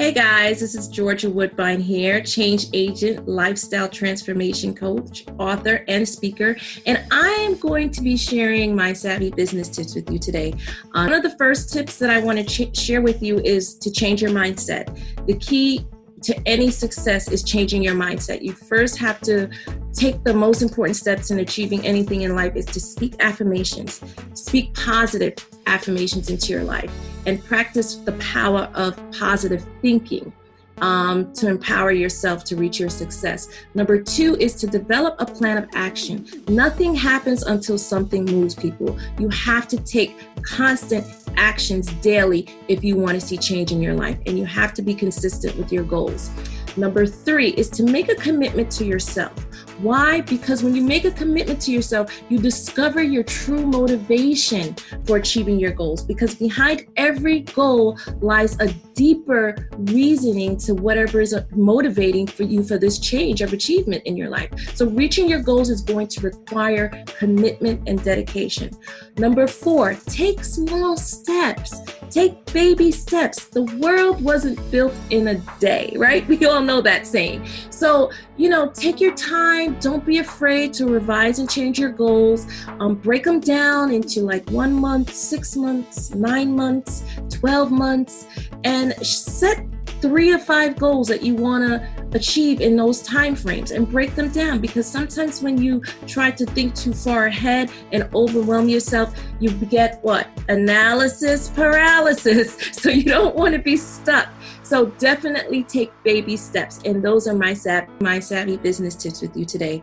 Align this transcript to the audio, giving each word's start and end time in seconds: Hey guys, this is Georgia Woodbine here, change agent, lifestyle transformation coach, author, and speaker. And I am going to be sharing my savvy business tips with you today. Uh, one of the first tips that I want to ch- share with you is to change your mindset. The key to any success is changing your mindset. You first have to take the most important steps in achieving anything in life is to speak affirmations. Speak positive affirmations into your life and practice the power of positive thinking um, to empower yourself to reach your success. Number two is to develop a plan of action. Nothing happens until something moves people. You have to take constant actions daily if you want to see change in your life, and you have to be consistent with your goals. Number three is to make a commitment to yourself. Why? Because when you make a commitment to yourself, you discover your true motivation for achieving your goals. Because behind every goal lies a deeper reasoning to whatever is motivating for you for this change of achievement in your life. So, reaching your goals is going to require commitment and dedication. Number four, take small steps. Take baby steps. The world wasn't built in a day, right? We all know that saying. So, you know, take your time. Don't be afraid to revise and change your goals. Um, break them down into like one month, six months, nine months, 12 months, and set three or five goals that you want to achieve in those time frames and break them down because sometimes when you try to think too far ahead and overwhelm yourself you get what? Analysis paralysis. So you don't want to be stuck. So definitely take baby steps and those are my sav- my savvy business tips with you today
Hey 0.00 0.12
guys, 0.12 0.60
this 0.60 0.74
is 0.74 0.88
Georgia 0.88 1.28
Woodbine 1.28 1.78
here, 1.78 2.22
change 2.22 2.68
agent, 2.72 3.28
lifestyle 3.28 3.86
transformation 3.86 4.74
coach, 4.74 5.26
author, 5.38 5.84
and 5.88 6.08
speaker. 6.08 6.56
And 6.86 7.04
I 7.10 7.28
am 7.28 7.58
going 7.58 7.90
to 7.90 8.00
be 8.00 8.16
sharing 8.16 8.74
my 8.74 8.94
savvy 8.94 9.30
business 9.30 9.68
tips 9.68 9.94
with 9.94 10.10
you 10.10 10.18
today. 10.18 10.54
Uh, 10.94 11.04
one 11.04 11.12
of 11.12 11.22
the 11.22 11.36
first 11.36 11.70
tips 11.70 11.98
that 11.98 12.08
I 12.08 12.18
want 12.18 12.38
to 12.38 12.44
ch- 12.46 12.74
share 12.74 13.02
with 13.02 13.22
you 13.22 13.40
is 13.40 13.74
to 13.74 13.90
change 13.90 14.22
your 14.22 14.30
mindset. 14.30 14.98
The 15.26 15.34
key 15.34 15.86
to 16.22 16.48
any 16.48 16.70
success 16.70 17.30
is 17.30 17.42
changing 17.42 17.82
your 17.82 17.94
mindset. 17.94 18.40
You 18.40 18.54
first 18.54 18.96
have 18.96 19.20
to 19.20 19.50
take 19.92 20.24
the 20.24 20.32
most 20.32 20.62
important 20.62 20.96
steps 20.96 21.30
in 21.30 21.40
achieving 21.40 21.84
anything 21.84 22.22
in 22.22 22.34
life 22.34 22.56
is 22.56 22.64
to 22.64 22.80
speak 22.80 23.16
affirmations. 23.20 24.00
Speak 24.32 24.72
positive 24.72 25.34
affirmations 25.66 26.30
into 26.30 26.54
your 26.54 26.64
life 26.64 26.90
and 27.26 27.44
practice 27.44 27.96
the 27.96 28.12
power 28.12 28.70
of 28.74 28.98
positive 29.12 29.64
thinking 29.82 30.32
um, 30.80 31.32
to 31.34 31.48
empower 31.48 31.92
yourself 31.92 32.44
to 32.44 32.56
reach 32.56 32.80
your 32.80 32.88
success. 32.88 33.48
Number 33.74 34.00
two 34.00 34.36
is 34.36 34.54
to 34.56 34.66
develop 34.66 35.16
a 35.18 35.26
plan 35.26 35.58
of 35.58 35.68
action. 35.74 36.26
Nothing 36.48 36.94
happens 36.94 37.42
until 37.42 37.78
something 37.78 38.24
moves 38.24 38.54
people. 38.54 38.98
You 39.18 39.28
have 39.28 39.68
to 39.68 39.76
take 39.76 40.16
constant 40.42 41.06
actions 41.36 41.92
daily 41.94 42.48
if 42.68 42.82
you 42.82 42.96
want 42.96 43.20
to 43.20 43.26
see 43.26 43.36
change 43.36 43.72
in 43.72 43.82
your 43.82 43.94
life, 43.94 44.18
and 44.26 44.38
you 44.38 44.44
have 44.46 44.74
to 44.74 44.82
be 44.82 44.94
consistent 44.94 45.56
with 45.56 45.72
your 45.72 45.84
goals. 45.84 46.30
Number 46.76 47.06
three 47.06 47.50
is 47.50 47.68
to 47.70 47.82
make 47.82 48.10
a 48.10 48.14
commitment 48.14 48.70
to 48.72 48.84
yourself. 48.84 49.34
Why? 49.82 50.20
Because 50.20 50.62
when 50.62 50.74
you 50.74 50.82
make 50.82 51.06
a 51.06 51.10
commitment 51.10 51.60
to 51.62 51.72
yourself, 51.72 52.22
you 52.28 52.38
discover 52.38 53.02
your 53.02 53.22
true 53.22 53.64
motivation 53.64 54.74
for 55.06 55.16
achieving 55.16 55.58
your 55.58 55.72
goals. 55.72 56.02
Because 56.02 56.34
behind 56.34 56.86
every 56.96 57.40
goal 57.40 57.98
lies 58.20 58.60
a 58.60 58.68
deeper 59.00 59.56
reasoning 59.78 60.58
to 60.58 60.74
whatever 60.74 61.22
is 61.22 61.34
motivating 61.52 62.26
for 62.26 62.42
you 62.42 62.62
for 62.62 62.76
this 62.76 62.98
change 62.98 63.40
of 63.40 63.54
achievement 63.54 64.02
in 64.04 64.14
your 64.14 64.28
life. 64.28 64.50
So, 64.76 64.86
reaching 64.88 65.26
your 65.26 65.40
goals 65.40 65.70
is 65.70 65.80
going 65.80 66.08
to 66.08 66.20
require 66.20 67.02
commitment 67.18 67.88
and 67.88 68.04
dedication. 68.04 68.70
Number 69.16 69.46
four, 69.46 69.94
take 70.04 70.44
small 70.44 70.98
steps. 70.98 71.80
Take 72.10 72.44
baby 72.52 72.90
steps. 72.90 73.46
The 73.46 73.62
world 73.78 74.20
wasn't 74.20 74.58
built 74.70 74.92
in 75.08 75.28
a 75.28 75.36
day, 75.60 75.94
right? 75.96 76.28
We 76.40 76.46
all 76.46 76.62
know 76.62 76.80
that 76.82 77.06
saying. 77.06 77.46
So, 77.70 78.10
you 78.36 78.48
know, 78.48 78.70
take 78.70 79.00
your 79.00 79.14
time. 79.14 79.78
Don't 79.80 80.04
be 80.06 80.18
afraid 80.18 80.72
to 80.74 80.86
revise 80.86 81.38
and 81.38 81.50
change 81.50 81.78
your 81.78 81.90
goals. 81.90 82.46
Um, 82.78 82.94
break 82.94 83.24
them 83.24 83.40
down 83.40 83.92
into 83.92 84.20
like 84.20 84.48
one 84.50 84.72
month, 84.72 85.12
six 85.12 85.56
months, 85.56 86.14
nine 86.14 86.54
months, 86.54 87.02
12 87.30 87.70
months, 87.70 88.26
and 88.64 88.89
set 89.04 89.64
three 90.00 90.32
or 90.32 90.38
five 90.38 90.76
goals 90.76 91.08
that 91.08 91.22
you 91.22 91.34
want 91.34 91.62
to 91.62 92.16
achieve 92.16 92.60
in 92.60 92.76
those 92.76 93.02
time 93.02 93.36
frames 93.36 93.70
and 93.70 93.88
break 93.88 94.14
them 94.14 94.30
down 94.30 94.58
because 94.58 94.86
sometimes 94.86 95.42
when 95.42 95.60
you 95.60 95.80
try 96.06 96.30
to 96.30 96.46
think 96.46 96.74
too 96.74 96.92
far 96.92 97.26
ahead 97.26 97.70
and 97.92 98.08
overwhelm 98.14 98.68
yourself 98.68 99.14
you 99.40 99.50
get 99.50 100.02
what? 100.02 100.28
Analysis 100.48 101.50
paralysis. 101.50 102.56
So 102.80 102.88
you 102.88 103.04
don't 103.04 103.36
want 103.36 103.52
to 103.54 103.58
be 103.58 103.76
stuck. 103.76 104.28
So 104.62 104.86
definitely 104.86 105.64
take 105.64 105.92
baby 106.02 106.36
steps 106.36 106.80
and 106.84 107.04
those 107.04 107.28
are 107.28 107.34
my 107.34 107.52
sav- 107.52 107.88
my 108.00 108.20
savvy 108.20 108.56
business 108.56 108.94
tips 108.94 109.20
with 109.20 109.36
you 109.36 109.44
today 109.44 109.82